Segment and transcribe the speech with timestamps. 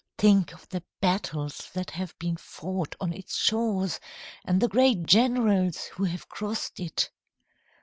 [0.17, 3.99] Think of the battles that have been fought on its shores,
[4.43, 7.11] and the great generals who have crossed it!"